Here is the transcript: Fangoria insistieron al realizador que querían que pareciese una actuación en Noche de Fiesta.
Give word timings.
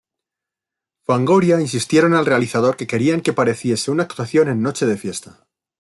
Fangoria 1.03 1.61
insistieron 1.61 2.15
al 2.15 2.25
realizador 2.25 2.75
que 2.75 2.87
querían 2.87 3.21
que 3.21 3.33
pareciese 3.33 3.91
una 3.91 4.01
actuación 4.01 4.49
en 4.49 4.63
Noche 4.63 4.87
de 4.87 4.97
Fiesta. 4.97 5.45